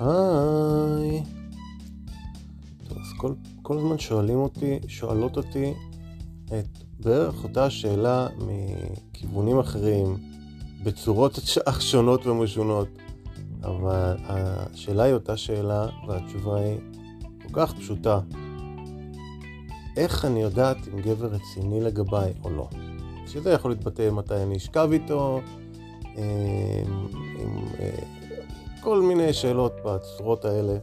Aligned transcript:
היי. 0.00 1.22
טוב, 2.88 2.98
אז 2.98 3.12
כל, 3.16 3.32
כל 3.62 3.78
הזמן 3.78 3.98
שואלים 3.98 4.38
אותי, 4.38 4.78
שואלות 4.88 5.36
אותי 5.36 5.72
את 6.46 6.78
בערך 7.00 7.44
אותה 7.44 7.70
שאלה 7.70 8.28
מכיוונים 8.38 9.58
אחרים, 9.58 10.16
בצורות 10.82 11.34
שונות 11.90 12.26
ומשונות, 12.26 12.88
אבל 13.62 14.16
השאלה 14.28 15.02
היא 15.02 15.14
אותה 15.14 15.36
שאלה 15.36 15.86
והתשובה 16.08 16.56
היא 16.56 16.78
כל 17.42 17.48
כך 17.52 17.74
פשוטה. 17.74 18.20
איך 19.96 20.24
אני 20.24 20.42
יודעת 20.42 20.76
אם 20.88 21.00
גבר 21.00 21.26
רציני 21.26 21.80
לגביי 21.80 22.32
או 22.44 22.50
לא? 22.50 22.68
שזה 23.26 23.50
יכול 23.50 23.70
להתבטא 23.70 24.10
מתי 24.10 24.42
אני 24.42 24.56
אשכב 24.56 24.88
איתו, 24.92 25.40
אה, 26.18 26.82
כל 28.80 29.02
מיני 29.02 29.32
שאלות 29.32 29.72
בצורות 29.84 30.44
האלה. 30.44 30.78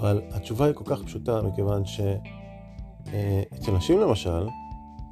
אבל 0.00 0.22
התשובה 0.30 0.66
היא 0.66 0.74
כל 0.74 0.84
כך 0.86 1.02
פשוטה, 1.02 1.42
מכיוון 1.42 1.82
שאצל 1.84 3.72
נשים 3.72 4.00
למשל, 4.00 4.46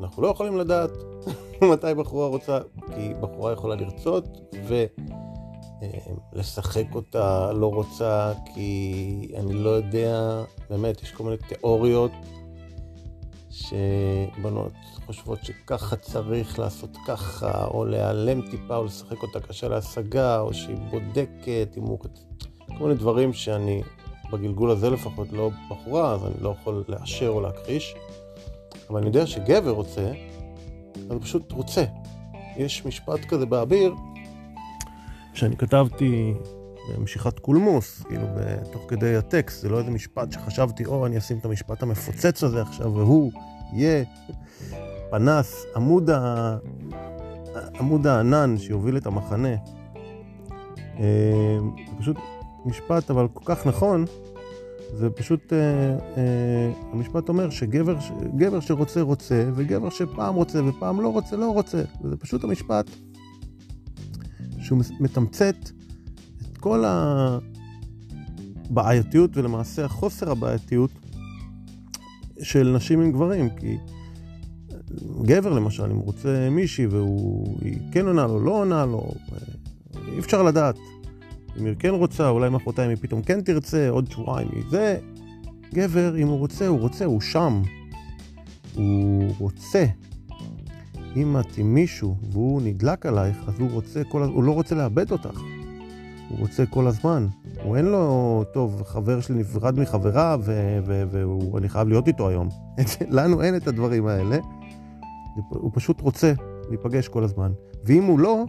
אנחנו 0.00 0.22
לא 0.22 0.28
יכולים 0.28 0.56
לדעת 0.56 0.90
מתי 1.72 1.94
בחורה 1.96 2.26
רוצה, 2.26 2.58
כי 2.94 3.14
בחורה 3.20 3.52
יכולה 3.52 3.74
לרצות 3.74 4.54
ולשחק 6.32 6.94
אותה 6.94 7.52
לא 7.52 7.66
רוצה, 7.66 8.32
כי 8.54 9.28
אני 9.36 9.54
לא 9.54 9.70
יודע, 9.70 10.42
באמת, 10.70 11.02
יש 11.02 11.12
כל 11.12 11.24
מיני 11.24 11.36
תיאוריות 11.36 12.12
שבנות 13.54 14.72
חושבות 15.06 15.44
שככה 15.44 15.96
צריך 15.96 16.58
לעשות 16.58 16.96
ככה, 17.06 17.64
או 17.64 17.84
להיעלם 17.84 18.40
טיפה, 18.50 18.76
או 18.76 18.84
לשחק 18.84 19.22
אותה 19.22 19.40
קשה 19.40 19.68
להשגה, 19.68 20.40
או 20.40 20.54
שהיא 20.54 20.76
בודקת, 20.76 21.74
אם 21.76 21.82
הוא... 21.82 21.98
כל 22.78 22.84
מיני 22.84 22.94
דברים 22.94 23.32
שאני, 23.32 23.82
בגלגול 24.32 24.70
הזה 24.70 24.90
לפחות, 24.90 25.32
לא 25.32 25.50
בחורה, 25.70 26.12
אז 26.12 26.24
אני 26.24 26.34
לא 26.40 26.54
יכול 26.60 26.84
לאשר 26.88 27.28
או 27.28 27.40
להכחיש. 27.40 27.94
אבל 28.90 28.98
אני 28.98 29.06
יודע 29.06 29.26
שגבר 29.26 29.70
רוצה, 29.70 30.12
אז 30.94 31.10
הוא 31.10 31.22
פשוט 31.22 31.52
רוצה. 31.52 31.84
יש 32.56 32.86
משפט 32.86 33.24
כזה 33.24 33.46
באביר, 33.46 33.94
שאני 35.34 35.56
כתבתי 35.56 36.34
במשיכת 36.88 37.38
קולמוס, 37.38 38.02
כאילו, 38.02 38.26
תוך 38.72 38.82
כדי 38.88 39.16
הטקסט, 39.16 39.62
זה 39.62 39.68
לא 39.68 39.78
איזה 39.78 39.90
משפט 39.90 40.32
שחשבתי, 40.32 40.84
או, 40.84 41.06
אני 41.06 41.18
אשים 41.18 41.38
את 41.38 41.44
המשפט 41.44 41.82
המפוצץ 41.82 42.44
הזה 42.44 42.62
עכשיו, 42.62 42.94
והוא 42.94 43.32
יהיה 43.72 44.04
פנס, 45.10 45.66
עמוד, 45.76 46.10
ה... 46.10 46.56
עמוד 47.80 48.06
הענן 48.06 48.58
שיוביל 48.58 48.96
את 48.96 49.06
המחנה. 49.06 49.54
אה, 50.98 51.58
זה 51.90 51.98
פשוט 51.98 52.16
משפט, 52.64 53.10
אבל 53.10 53.28
כל 53.28 53.54
כך 53.54 53.66
נכון, 53.66 54.04
זה 54.92 55.10
פשוט, 55.10 55.52
אה, 55.52 55.58
אה, 56.16 56.72
המשפט 56.92 57.28
אומר 57.28 57.50
שגבר 57.50 57.96
גבר 58.36 58.60
שרוצה 58.60 59.00
רוצה, 59.00 59.44
וגבר 59.54 59.90
שפעם 59.90 60.34
רוצה 60.34 60.64
ופעם 60.64 61.00
לא 61.00 61.08
רוצה, 61.08 61.36
לא 61.36 61.50
רוצה. 61.50 61.82
וזה 62.04 62.16
פשוט 62.16 62.44
המשפט 62.44 62.90
שהוא 64.60 64.78
מתמצת 65.00 65.56
כל 66.64 66.84
הבעייתיות 68.70 69.36
ולמעשה 69.36 69.84
החוסר 69.84 70.30
הבעייתיות 70.30 70.90
של 72.42 72.72
נשים 72.76 73.00
עם 73.00 73.12
גברים, 73.12 73.50
כי 73.50 73.76
גבר 75.22 75.52
למשל, 75.52 75.90
אם 75.90 75.96
הוא 75.96 76.04
רוצה 76.04 76.48
מישהי 76.50 76.86
והוא 76.86 77.58
כן 77.92 78.06
עונה 78.06 78.26
לו, 78.26 78.40
לא 78.40 78.50
עונה 78.50 78.86
לו, 78.86 79.12
אי 80.12 80.18
אפשר 80.18 80.42
לדעת. 80.42 80.78
אם 81.60 81.66
היא 81.66 81.74
כן 81.78 81.90
רוצה, 81.90 82.28
אולי 82.28 82.50
מחרתיים 82.50 82.90
היא 82.90 82.98
פתאום 83.00 83.22
כן 83.22 83.40
תרצה, 83.40 83.88
עוד 83.88 84.10
שבועיים 84.10 84.48
היא 84.52 84.62
זה. 84.70 84.98
גבר, 85.74 86.16
אם 86.18 86.28
הוא 86.28 86.38
רוצה, 86.38 86.66
הוא 86.66 86.80
רוצה, 86.80 87.04
הוא 87.04 87.20
שם. 87.20 87.62
הוא 88.74 89.32
רוצה. 89.38 89.84
אם 91.16 91.40
את 91.40 91.58
עם 91.58 91.74
מישהו 91.74 92.16
והוא 92.32 92.62
נדלק 92.62 93.06
עלייך, 93.06 93.36
אז 93.46 93.54
הוא 93.58 93.70
רוצה 93.70 94.04
כל 94.04 94.22
הוא 94.22 94.44
לא 94.44 94.52
רוצה 94.52 94.74
לאבד 94.74 95.12
אותך. 95.12 95.40
הוא 96.34 96.40
רוצה 96.40 96.66
כל 96.66 96.86
הזמן. 96.86 97.26
הוא 97.62 97.76
אין 97.76 97.84
לו, 97.84 98.44
טוב, 98.52 98.82
חבר 98.86 99.20
שלי 99.20 99.38
נפרד 99.38 99.78
מחברה 99.80 100.36
ואני 101.52 101.68
חייב 101.68 101.88
להיות 101.88 102.06
איתו 102.08 102.28
היום. 102.28 102.48
לנו 103.10 103.42
אין 103.42 103.56
את 103.56 103.68
הדברים 103.68 104.06
האלה. 104.06 104.38
הוא 105.48 105.70
פשוט 105.74 106.00
רוצה 106.00 106.32
להיפגש 106.68 107.08
כל 107.08 107.24
הזמן. 107.24 107.52
ואם 107.84 108.04
הוא 108.04 108.18
לא, 108.18 108.44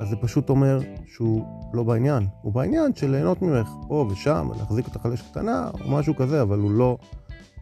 אז 0.00 0.08
זה 0.08 0.16
פשוט 0.16 0.48
אומר 0.48 0.80
שהוא 1.06 1.44
לא 1.72 1.82
בעניין. 1.82 2.26
הוא 2.42 2.52
בעניין 2.52 2.94
של 2.94 3.10
ליהנות 3.10 3.42
ממך 3.42 3.68
פה 3.88 4.08
ושם, 4.10 4.48
להחזיק 4.58 4.86
אותך 4.86 5.06
על 5.06 5.12
אש 5.12 5.22
קטנה 5.22 5.70
או 5.74 5.90
משהו 5.90 6.16
כזה, 6.16 6.42
אבל 6.42 6.58
הוא 6.58 6.70
לא 6.70 6.98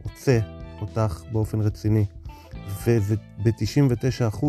רוצה 0.03 0.39
אותך 0.81 1.23
באופן 1.33 1.61
רציני. 1.61 2.05
וזה 2.87 3.17
ב-99% 3.43 4.47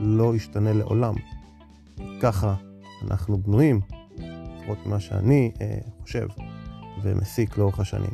לא 0.00 0.36
ישתנה 0.36 0.72
לעולם. 0.72 1.14
ככה 2.20 2.54
אנחנו 3.10 3.38
בנויים, 3.38 3.80
לפחות 4.64 4.86
ממה 4.86 5.00
שאני 5.00 5.50
אה, 5.60 5.78
חושב 6.02 6.28
ומסיק 7.02 7.58
לאורך 7.58 7.80
השנים. 7.80 8.10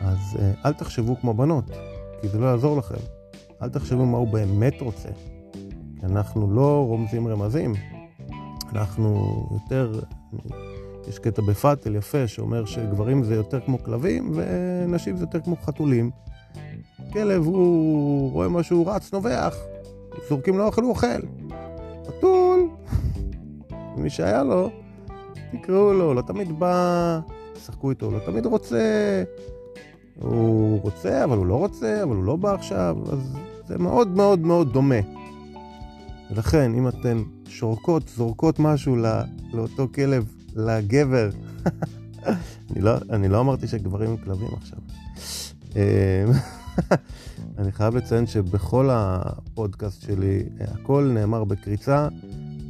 אז 0.00 0.18
אה, 0.38 0.52
אל 0.64 0.72
תחשבו 0.72 1.16
כמו 1.20 1.34
בנות, 1.34 1.70
כי 2.20 2.28
זה 2.28 2.38
לא 2.38 2.46
יעזור 2.46 2.76
לכם. 2.76 3.00
אל 3.62 3.68
תחשבו 3.68 4.06
מה 4.06 4.18
הוא 4.18 4.28
באמת 4.28 4.80
רוצה. 4.80 5.08
כי 6.00 6.06
אנחנו 6.06 6.54
לא 6.54 6.84
רומזים 6.88 7.28
רמזים, 7.28 7.74
אנחנו 8.72 9.42
יותר, 9.52 10.00
יש 11.08 11.18
קטע 11.18 11.42
בפאטל 11.42 11.96
יפה 11.96 12.28
שאומר 12.28 12.64
שגברים 12.64 13.24
זה 13.24 13.34
יותר 13.34 13.60
כמו 13.60 13.82
כלבים 13.82 14.32
ונשים 14.34 15.16
זה 15.16 15.22
יותר 15.22 15.40
כמו 15.40 15.56
חתולים. 15.56 16.10
כלב 17.12 17.46
הוא 17.46 18.32
רואה 18.32 18.48
משהו, 18.48 18.86
רץ, 18.86 19.12
נובח, 19.12 19.56
זורקים 20.28 20.58
לו 20.58 20.66
אוכל, 20.66 20.82
הוא 20.82 20.90
אוכל. 20.90 21.20
חתול, 22.06 22.68
מי 23.96 24.10
שהיה 24.10 24.42
לו, 24.42 24.70
תקראו 25.62 25.92
לו, 25.92 26.14
לא 26.14 26.22
תמיד 26.22 26.58
בא, 26.58 27.20
תשחקו 27.54 27.90
איתו, 27.90 28.10
לא 28.10 28.18
תמיד 28.18 28.46
רוצה. 28.46 29.24
הוא 30.20 30.80
רוצה, 30.80 31.24
אבל 31.24 31.36
הוא 31.36 31.46
לא 31.46 31.54
רוצה, 31.54 32.02
אבל 32.02 32.16
הוא 32.16 32.24
לא 32.24 32.36
בא 32.36 32.54
עכשיו, 32.54 32.96
אז 33.12 33.36
זה 33.66 33.78
מאוד 33.78 34.08
מאוד 34.08 34.38
מאוד 34.38 34.72
דומה. 34.72 35.00
ולכן, 36.30 36.74
אם 36.74 36.88
אתן 36.88 37.22
שורקות, 37.48 38.08
זורקות 38.08 38.58
משהו 38.58 38.96
לא, 38.96 39.10
לאותו 39.52 39.88
כלב, 39.94 40.32
לגבר, 40.56 41.30
אני, 42.70 42.80
לא, 42.80 42.92
אני 43.10 43.28
לא 43.28 43.40
אמרתי 43.40 43.66
שגברים 43.66 44.10
הם 44.10 44.16
כלבים 44.16 44.48
עכשיו. 44.56 44.78
אמ, 45.76 45.80
אני 47.58 47.72
חייב 47.72 47.96
לציין 47.96 48.26
שבכל 48.26 48.88
הפודקאסט 48.92 50.02
שלי 50.02 50.42
הכל 50.60 51.10
נאמר 51.14 51.44
בקריצה, 51.44 52.08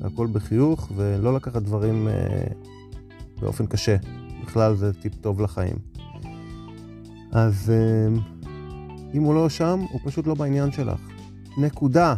הכל 0.02 0.26
בחיוך, 0.26 0.92
ולא 0.96 1.34
לקחת 1.34 1.62
דברים 1.62 2.08
אה, 2.08 2.14
באופן 3.44 3.66
קשה. 3.66 3.96
בכלל 4.42 4.74
זה 4.74 4.92
טיפ 4.92 5.14
טוב 5.14 5.40
לחיים. 5.40 5.76
אז 7.32 7.70
אה, 7.70 8.20
אם 9.14 9.22
הוא 9.22 9.34
לא 9.34 9.48
שם, 9.48 9.80
הוא 9.90 10.00
פשוט 10.04 10.26
לא 10.26 10.34
בעניין 10.34 10.72
שלך. 10.72 11.00
נקודה. 11.58 12.14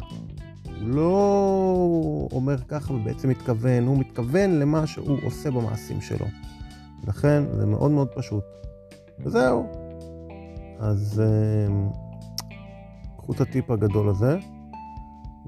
הוא 0.64 0.88
לא 0.88 2.28
אומר 2.32 2.56
ככה 2.68 2.92
ובעצם 2.92 3.28
מתכוון, 3.28 3.86
הוא 3.86 3.98
מתכוון 3.98 4.50
למה 4.58 4.86
שהוא 4.86 5.18
עושה 5.24 5.50
במעשים 5.50 6.00
שלו. 6.00 6.26
לכן 7.06 7.42
זה 7.52 7.66
מאוד 7.66 7.90
מאוד 7.90 8.08
פשוט. 8.08 8.44
וזהו. 9.20 9.66
אז 10.78 11.22
אה, 11.24 11.88
קחו 13.16 13.32
את 13.32 13.40
הטיפ 13.40 13.70
הגדול 13.70 14.08
הזה, 14.08 14.38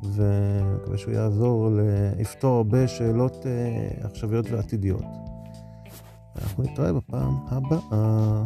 ומקווה 0.03 0.99
שהוא 0.99 1.15
יעזור 1.15 1.70
לפתור 2.19 2.56
הרבה 2.56 2.88
שאלות 2.88 3.47
אה, 3.47 4.06
עכשוויות 4.06 4.50
ועתידיות. 4.50 5.28
אנחנו 6.43 6.64
נתראה 6.64 6.93
בפעם 6.93 7.37
הבאה. 7.49 8.44